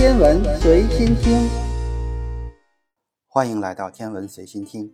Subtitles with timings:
[0.00, 1.46] 天文随心听，
[3.28, 4.90] 欢迎来到天文随心听。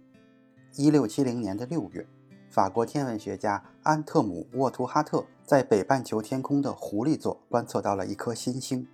[0.75, 2.05] 一六七零年的六月，
[2.51, 8.85] 法国天文学家安特姆沃图哈特在北半球天空的狐狸座观测到了一颗新星。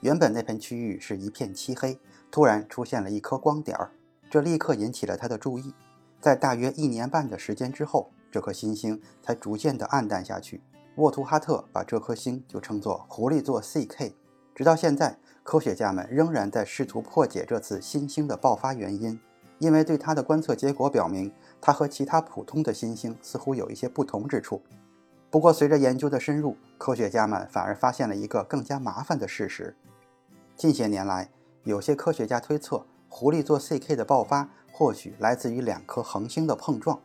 [0.00, 2.00] 原本那片区域是一片漆黑，
[2.30, 3.92] 突然出现了一颗光点儿，
[4.30, 5.74] 这立刻引起了他的注意。
[6.18, 10.62] 在大约一年半的时间之后，这颗新星才逐渐的暗淡下去。
[10.96, 14.14] 沃图哈特把这颗星就称作狐狸座 CK。
[14.58, 19.16] 直到现在，科学家们仍然在试图破解这次新星的爆发原因，
[19.60, 24.60] 因为对它的观测结果表明，它和其他普通的新星似乎有一些不同之处。
[25.30, 29.76] 不过，随着研究的深入，科学家们反而发现了一个更加麻烦的事实：
[30.56, 31.30] 近些年来，
[31.62, 36.98] 有些科学家推测，狐狸座 CK 的爆发或许来自于两颗恒星的碰撞。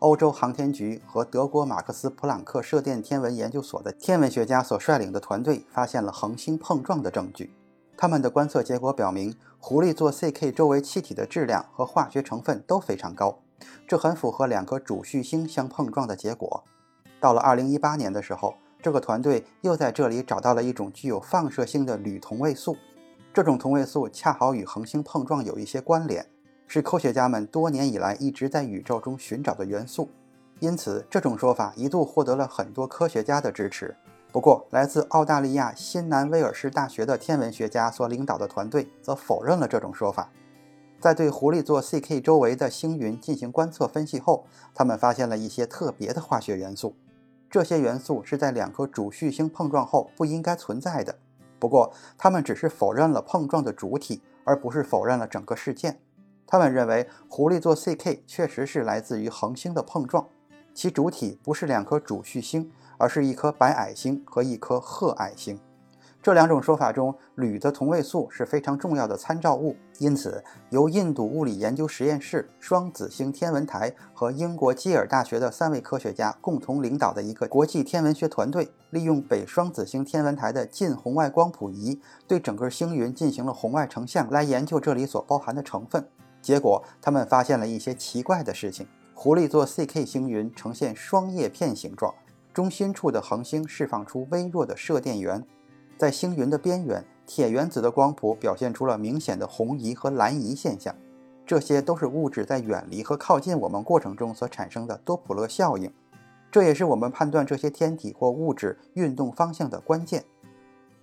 [0.00, 7.52] 欧洲航天局和德国马克思普朗克射电天文研究所的天文学家所率领的团队发现了恒星碰撞的证据。
[7.96, 13.40] 他们的观测结果表明，狐狸座 CK 周围气体的质量和化学成分都非常高，
[13.88, 16.62] 这很符合两颗主序星相碰撞的结果。
[17.18, 22.76] 到了2018年的时候，这个团队又在这里找到了一种具有放射性的铝同位素，
[23.34, 26.24] 这种同位素恰好与恒星碰撞有一些关联。
[26.68, 30.10] 是科学家们多年以来一直在宇宙中寻找的元素，
[30.60, 33.96] 因此这种说法一度获得了很多科学家的支持。
[34.30, 40.30] 不过，来自澳大利亚新南威尔士大学的天文学家所领导的团队则否认了这种说法。
[41.00, 46.94] 在对狐狸座 CK 周围的星云进行观测分析后，他们发现了一些特别的化学元素。
[47.48, 51.16] 这些元素是在两颗主序星碰撞后不应该存在的。
[51.58, 55.98] 不过，他们只是否认了碰撞的主体，而不是否认了整个事件。
[56.50, 60.26] 他们认为，狐狸座 CK 确实是来自于恒星的碰撞，
[60.72, 65.60] 其主体不是两颗主序星，而是一颗白矮星和一颗褐矮星。
[66.20, 69.76] 这两种说法中，铝的同位素是非常重要的参照物。
[69.98, 86.04] 因此，由印度物理研究实验室、双子星天文台和英国基尔大学的三位科学家共同领导的一个国际天文学团队，利用北双子星天文台的近红外光谱仪，对整个星云进行了红外成像，来研究这里所包含的成分。
[86.40, 88.86] 结果，他们发现了一些奇怪的事情。
[89.14, 92.14] 狐狸座 CK 星云呈现双叶片形状，
[92.54, 95.44] 中心处的恒星释放出微弱的射电源。
[95.96, 100.94] 在星云的边缘，铁原子的光谱表现出了明显的红移和蓝移现象。
[101.44, 105.92] 这些都是物质在远离和靠近我们过程中所产生的多普勒效应。
[106.52, 110.24] 这也是我们判断这些天体或物质运动方向的关键。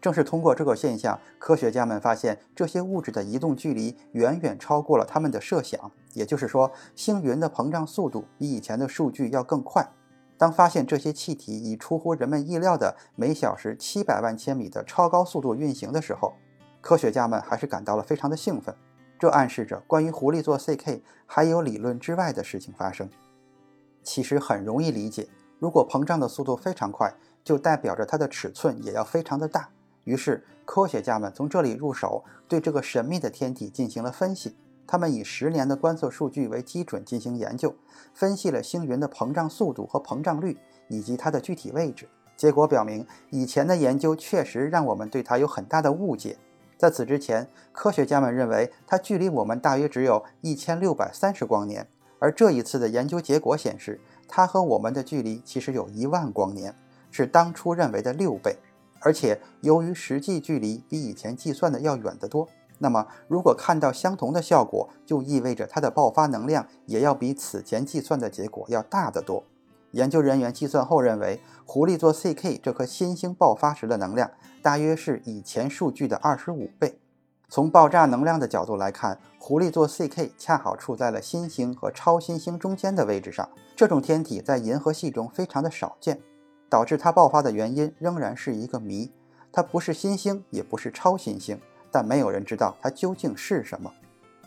[0.06, 5.92] 正是通过这个现象，科学家们发现这些物质的移动距离远远超过了他们的设想。
[6.14, 9.90] 也就是说，星云的膨胀速度比以前的数据要更快。
[10.38, 16.36] 当发现这些气体以出乎人们意料的每小时七百万千米的超高速度运行的时候，
[16.82, 18.76] 科学家们还是感到了非常的兴奋。
[19.18, 23.10] 这暗示着关于狐狸座 CK 还有理论之外的事情发生。
[24.04, 25.28] 其实很容易理解，
[25.58, 27.12] 如果膨胀的速度非常快，
[27.44, 29.68] 就代表着它的尺寸也要非常的大。
[30.06, 34.56] 于是，科学家们从这里入手，对这个神秘的天体进行了分析。
[34.88, 37.76] 他们以十年的观测数据为基准进行研究，
[38.14, 40.58] 分析了星云的膨胀速度和膨胀率，
[40.88, 42.08] 以及它的具体位置。
[42.38, 46.38] 结果表明，以前的研究确实让我们对它有很大的误解。
[46.78, 51.88] 在此之前，科学家们认为它距离我们大约只有一千六百三十光年，
[52.20, 56.76] 而这一次的研究结果显示，它和我们的距离其实有一万光年，
[57.10, 58.56] 是当初认为的六倍。
[59.06, 62.48] 而且，由于实际距离比以前计算的要远得多，
[62.80, 69.44] 那么如果看到相同的效果，就意味着它的爆发能量也要比此前计算的结果要大得多。
[69.92, 74.32] 研究人员计算后认为，狐狸座 CK 这颗新星爆发时的能量
[74.64, 76.98] 大约是以前数据的二十五倍。
[77.48, 83.48] 从爆炸能量的角度来看，狐狸座 CK 恰好处在了新星和超新星中间的位置上。
[83.76, 86.20] 这种天体在银河系中非常的少见。
[86.70, 89.12] 导致它爆发的原因仍然是一个谜。
[89.52, 91.60] 它不是新星，也不是超新星，
[91.92, 93.92] 但没有人知道它究竟是什么。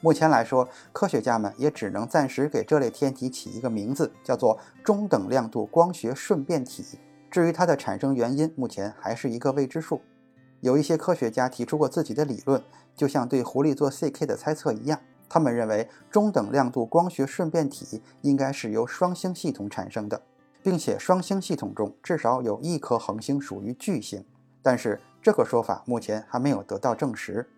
[0.00, 6.84] 目前来说，科学家们也只能暂时给这类天体起一个名字，叫做中等亮度光学瞬变体。
[7.31, 10.00] 至于它的产生原因，目前还是一个未知数。
[10.60, 12.62] 有一些科学家提出过自己的理论，
[12.94, 20.20] 就像对狐狸座 CK 的猜测一样，他们认为中等亮度光学瞬变体应该是由双星系统产生的。
[20.69, 24.23] 并且双星系统中至少有一颗恒星属于巨星，
[24.61, 27.49] 但是这个说法目前还没有得到证实。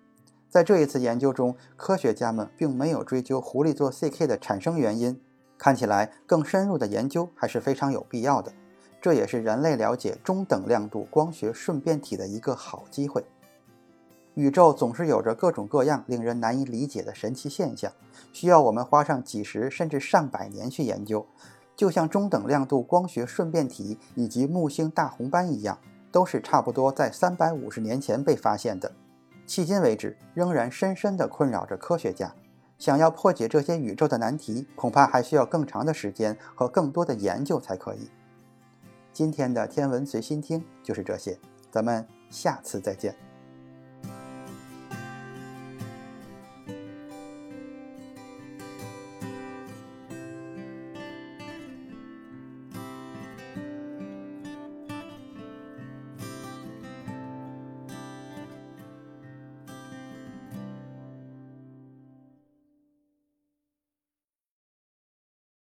[0.49, 5.21] 在这一次研究中，科学家们并没有追究狐狸座 CK 的产生原因，
[5.59, 8.53] 看起来更深入的研究还是非常有必要的。
[9.01, 13.25] 这也是人类了解中等亮度光学瞬变体的一个好机会。
[14.35, 17.93] 宇宙总是有着各种各样令人难以理解的神奇现象，
[18.33, 21.27] 需要我们花上几十甚至上百年去研究。
[21.81, 25.79] 就像中等亮度光学瞬变体以及木星大红斑一样，
[26.13, 28.93] 都是差不多在三百五十年前被发现的，
[29.47, 32.35] 迄今为止仍然深深地困扰着科学家。
[32.77, 38.11] 想要破解这些宇宙的难题，恐怕还需要更长的时间和更多的研究才可以。
[39.11, 41.39] 今天的天文随心听就是这些，
[41.71, 43.30] 咱们下次再见。